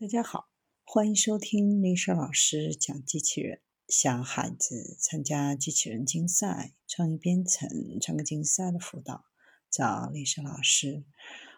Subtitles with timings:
[0.00, 0.48] 大家好，
[0.84, 3.60] 欢迎收听丽莎老师讲机器人。
[3.88, 9.24] 想孩子参加机器人竞赛、创意编程、创客竞赛的辅导，
[9.68, 11.04] 找丽莎老师。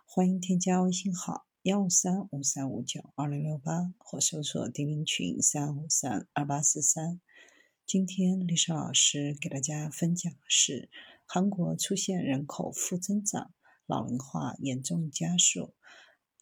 [0.06, 7.20] 欢迎添加微信号幺五三五三五九二零六八，或搜索钉钉群三五三二八四三。
[7.84, 10.88] 今天丽莎老师给大家分享的是：
[11.26, 13.52] 韩国出现人口负增长，
[13.84, 15.74] 老龄化严重加速。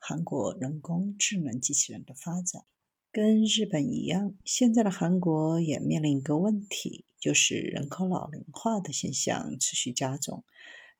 [0.09, 2.65] 韩国人工智能机器人的发展
[3.13, 10.45] 跟日本一样，现在的韩国也面临一个问题，就是人口老龄化的现象持续加重。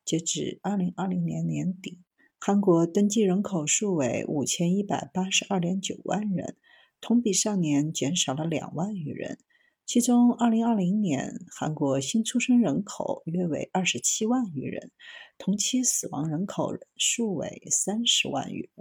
[0.05, 2.03] 截至二零二零年年底，
[2.39, 6.55] 韩国登记人口数为五千一百八十二点九万人，
[7.01, 9.39] 同比上年减少了两万余人。
[9.87, 14.91] 其中，二零二零年韩国新出生人口约为二十七万余人，
[15.39, 18.78] 同期死亡人口数为三十万余人，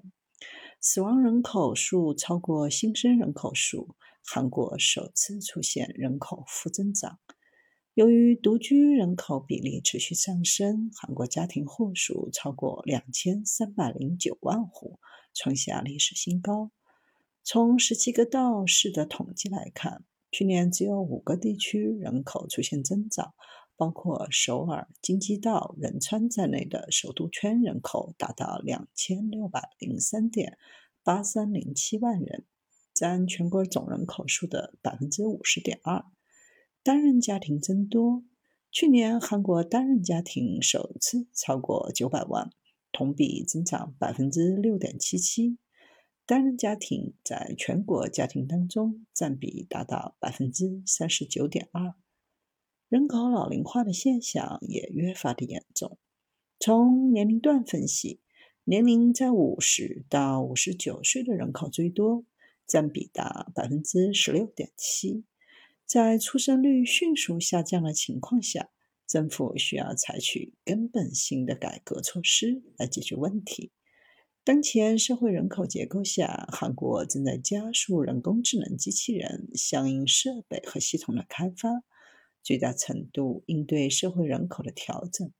[0.80, 7.18] 死亡人口数超过新生人口数，韩国首次出现人口负增长。
[7.94, 15.00] 由于独居人口比例持续上升，韩国家庭户数超过两千三百零九万户，
[15.34, 16.70] 创下历史新高。
[17.42, 23.34] 从十七个道市的统计来看，去年只有五个地区人口出现增长，
[23.78, 30.58] 包括首尔、京畿道、仁川在内的首都圈人口达到两千六百零三点
[31.04, 32.44] 八三零七万人，
[32.92, 36.04] 占全国总人口数的百分之五十点二。
[36.82, 38.24] 单人家庭增多，
[38.72, 42.50] 去年韩国单人家庭首次超过九百万，
[42.90, 45.56] 同比增长百分之六点七七。
[46.26, 51.94] 单人家庭在全国家庭当中占比达到百分之三十九点二，
[52.88, 55.98] 人口老龄化的现象也越发的严重。
[56.58, 58.20] 从年龄段分析，
[58.64, 62.24] 年龄在五十到五十九岁的人口最多，
[62.66, 65.24] 占比达百分之十六点七。
[65.84, 68.70] 在出生率迅速下降的情况下，
[69.06, 73.70] 政府需要采取根本性的改革措施来解决问题。
[74.44, 81.82] 当前社会人口结构下，韩国正在加速人工智能机器人相应设备和系统的开发，
[82.42, 85.30] 最大程度应对社会人口的调整。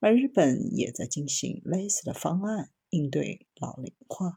[0.00, 4.34] 而日本也在进行类似的方案应对老龄化。